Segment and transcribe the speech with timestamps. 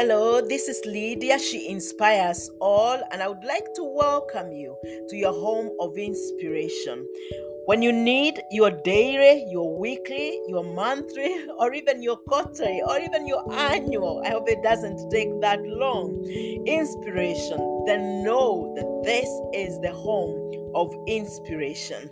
[0.00, 1.38] Hello, this is Lydia.
[1.38, 4.74] She inspires all, and I would like to welcome you
[5.10, 7.06] to your home of inspiration.
[7.66, 13.26] When you need your daily, your weekly, your monthly, or even your quarterly, or even
[13.26, 16.24] your annual, I hope it doesn't take that long,
[16.66, 22.08] inspiration, then know that this is the home of inspiration.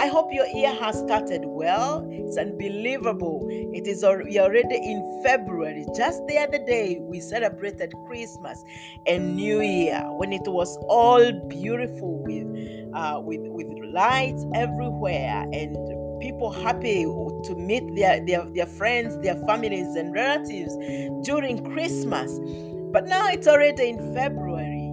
[0.00, 2.08] I hope your year has started well.
[2.10, 3.46] It's unbelievable.
[3.50, 5.84] It is already in February.
[5.94, 8.64] Just the other day, we celebrated Christmas
[9.06, 12.46] and New Year when it was all beautiful with
[12.94, 15.76] uh, with with lights everywhere and
[16.18, 20.74] people happy to meet their, their, their friends, their families, and relatives
[21.26, 22.40] during Christmas.
[22.90, 24.88] But now it's already in February.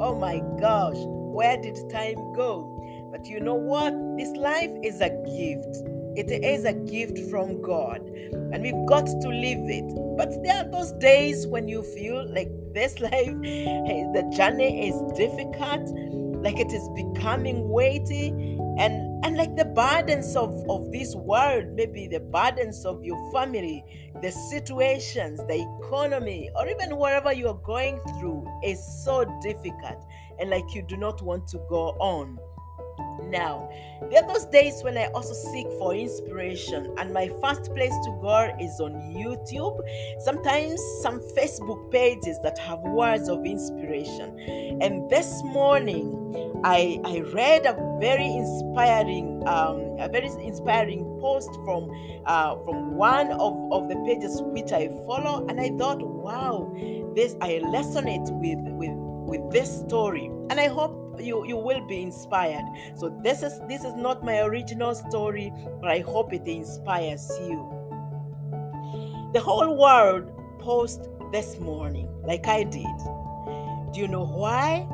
[0.00, 2.79] Oh my gosh, where did time go?
[3.10, 3.92] But you know what?
[4.16, 6.00] This life is a gift.
[6.16, 10.16] It is a gift from God, and we've got to live it.
[10.16, 15.88] But there are those days when you feel like this life, the journey is difficult,
[16.42, 18.28] like it is becoming weighty,
[18.78, 23.84] and and like the burdens of of this world, maybe the burdens of your family,
[24.20, 30.04] the situations, the economy, or even whatever you are going through is so difficult,
[30.38, 32.38] and like you do not want to go on
[33.28, 33.68] now.
[34.10, 38.18] There are those days when I also seek for inspiration, and my first place to
[38.20, 39.78] go is on YouTube.
[40.20, 44.38] Sometimes some Facebook pages that have words of inspiration.
[44.80, 51.90] And this morning, I, I read a very inspiring um, a very inspiring post from
[52.26, 56.72] uh, from one of, of the pages which I follow, and I thought, wow,
[57.14, 58.92] this I resonate with with
[59.28, 62.64] with this story, and I hope you you will be inspired.
[62.96, 67.68] So this is this is not my original story but i hope it inspires you.
[69.32, 72.98] The whole world paused this morning like i did.
[73.92, 74.86] Do you know why?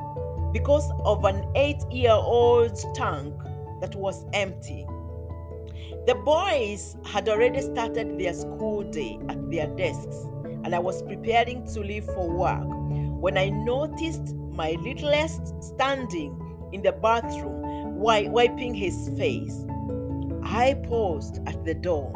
[0.53, 3.35] Because of an eight year old tank
[3.81, 4.87] that was empty.
[6.07, 10.27] The boys had already started their school day at their desks
[10.67, 12.67] and i was preparing to leave for work
[13.21, 16.37] when i noticed my littlest standing
[16.73, 19.65] in the bathroom wiping his face.
[20.43, 22.13] I paused at the door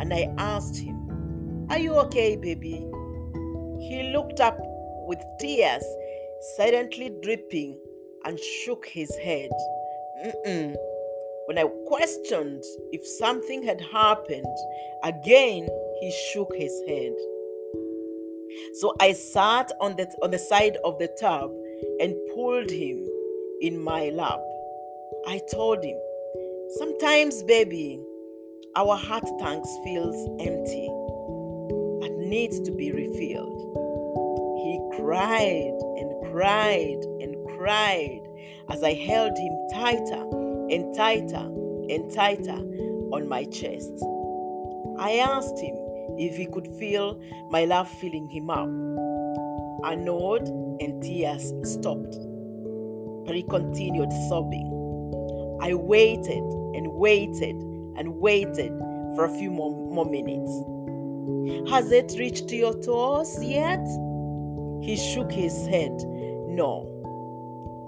[0.00, 2.86] and I asked him, Are you okay, baby?
[3.80, 4.58] He looked up
[5.06, 5.84] with tears
[6.56, 7.78] silently dripping
[8.24, 9.50] and shook his head.
[10.24, 10.74] Mm-mm.
[11.46, 14.56] When I questioned if something had happened,
[15.02, 15.68] again
[16.00, 17.12] he shook his head.
[18.74, 21.50] So I sat on the, on the side of the tub
[22.00, 23.06] and pulled him
[23.60, 24.40] in my lap.
[25.26, 25.96] I told him,
[26.78, 28.00] Sometimes, baby,
[28.76, 30.86] our heart tanks feels empty
[32.04, 33.60] and needs to be refilled.
[34.64, 38.20] He cried and cried and cried
[38.70, 40.24] as I held him tighter
[40.70, 41.46] and tighter
[41.90, 42.60] and tighter
[43.12, 43.92] on my chest.
[44.98, 45.76] I asked him
[46.18, 47.20] if he could feel
[47.50, 48.68] my love filling him up.
[49.84, 50.48] I nod
[50.80, 52.16] and tears stopped,
[53.26, 54.70] but he continued sobbing.
[55.60, 56.42] I waited
[56.74, 57.56] and waited
[57.96, 58.72] and waited
[59.14, 60.50] for a few more, more minutes.
[61.70, 63.84] Has it reached your toes yet?
[64.82, 65.92] He shook his head,
[66.48, 66.90] no.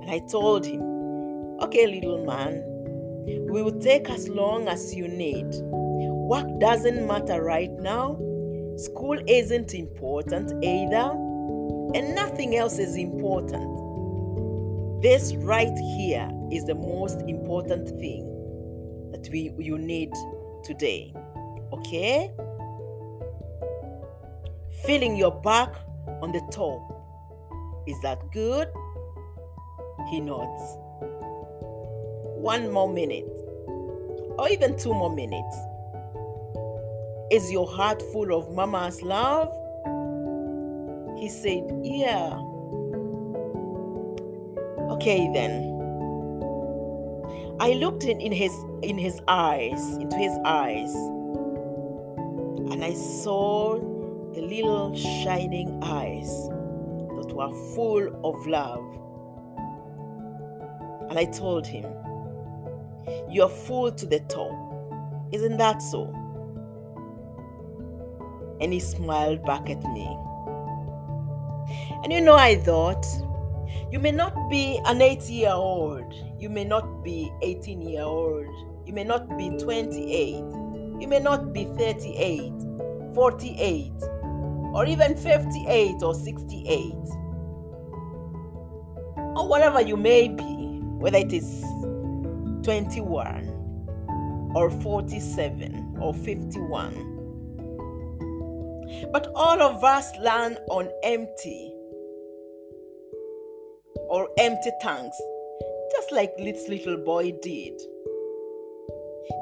[0.02, 0.82] And I told him,
[1.62, 2.62] Okay, little man,
[3.50, 5.46] we will take as long as you need.
[6.26, 8.18] Work doesn't matter right now.
[8.76, 11.12] School isn't important either.
[11.94, 13.62] And nothing else is important.
[15.02, 18.26] This right here is the most important thing
[19.12, 20.10] that we you need
[20.64, 21.14] today.
[21.72, 22.32] Okay?
[24.84, 25.76] Feeling your back
[26.22, 26.82] on the top.
[27.86, 28.66] Is that good?
[30.10, 30.76] He nods.
[32.42, 33.30] One more minute,
[34.38, 35.56] or even two more minutes.
[37.30, 39.52] Is your heart full of mama's love?
[41.18, 42.38] He said, Yeah.
[44.92, 45.72] Okay then.
[47.58, 48.52] I looked in, in his
[48.82, 50.94] in his eyes, into his eyes,
[52.70, 53.76] and I saw
[54.34, 56.28] the little shining eyes
[57.16, 58.84] that were full of love.
[61.10, 61.86] And I told him,
[63.28, 64.52] You're full to the top.
[65.32, 66.25] Isn't that so?
[68.60, 70.06] And he smiled back at me.
[72.02, 73.04] And you know, I thought,
[73.90, 78.46] you may not be an 8 year old, you may not be 18 year old,
[78.86, 80.36] you may not be 28,
[81.00, 82.52] you may not be 38,
[83.14, 83.92] 48,
[84.74, 86.92] or even 58 or 68,
[89.36, 91.62] or whatever you may be, whether it is
[92.62, 97.15] 21 or 47 or 51.
[99.12, 101.72] But all of us land on empty
[104.08, 105.20] or empty tanks,
[105.92, 107.80] just like this little boy did.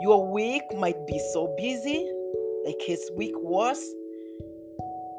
[0.00, 2.10] Your week might be so busy,
[2.64, 3.78] like his week was,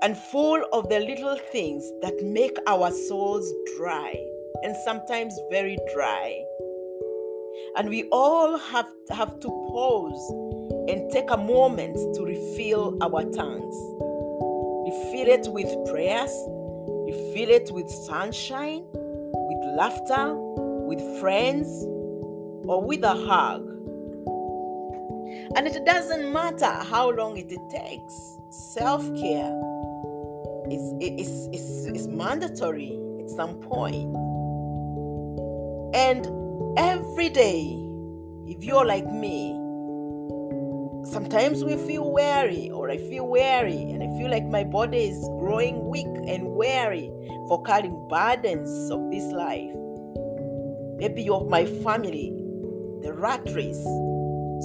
[0.01, 4.15] and full of the little things that make our souls dry
[4.63, 6.43] and sometimes very dry.
[7.77, 13.75] And we all have, have to pause and take a moment to refill our tanks.
[14.85, 16.31] Refill it with prayers,
[17.07, 20.35] you fill it with sunshine, with laughter,
[20.85, 21.67] with friends,
[22.67, 23.67] or with a hug.
[25.55, 28.37] And it doesn't matter how long it takes.
[28.73, 29.53] Self care
[30.69, 34.15] is, is, is, is mandatory at some point.
[35.95, 36.27] And
[36.77, 37.75] every day,
[38.45, 39.64] if you're like me,
[41.05, 45.19] sometimes we feel weary, or I feel weary, and I feel like my body is
[45.39, 47.11] growing weak and weary
[47.47, 49.75] for carrying burdens of this life.
[50.97, 52.31] Maybe of my family,
[53.01, 53.83] the rat race,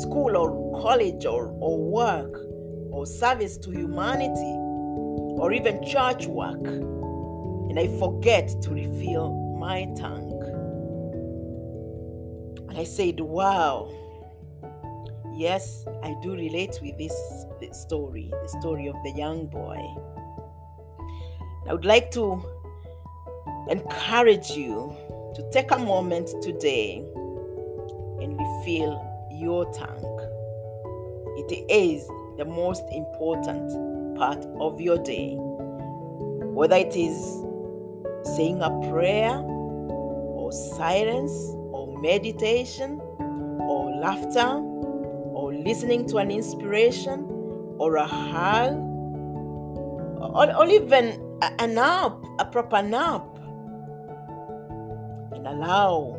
[0.01, 2.35] school or college or, or work
[2.93, 4.57] or service to humanity
[5.39, 10.43] or even church work, and I forget to refill my tank.
[12.69, 13.91] And I said, Wow,
[15.41, 17.15] yes, I do relate with this,
[17.73, 19.79] story, the story of the young boy.
[21.69, 22.43] I would like to
[23.69, 24.95] encourage you
[25.35, 27.05] to take a moment today
[28.21, 30.05] and refill your tank.
[31.39, 35.37] It is the most important part of your day.
[35.39, 37.17] Whether it is
[38.37, 41.33] saying a prayer, or silence,
[41.73, 44.70] or meditation, or laughter,
[45.65, 47.27] listening to an inspiration,
[47.79, 48.75] or a hug,
[50.21, 51.19] or, or even
[51.59, 53.27] a, nap, a proper nap,
[55.33, 56.19] and allow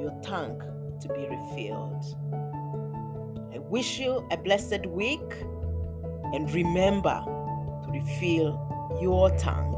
[0.00, 0.62] your tank
[1.00, 2.04] to be refilled.
[3.54, 5.20] I wish you a blessed week
[6.32, 7.22] and remember
[7.84, 9.76] to refill your tank.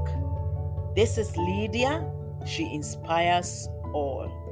[0.95, 2.09] This is Lydia.
[2.47, 4.44] She inspires all.